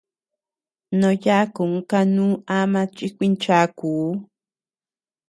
Noo 0.99 1.15
yakun 1.25 1.73
kanuu 1.89 2.33
ama 2.57 2.81
chikuincháakuu. 2.95 4.07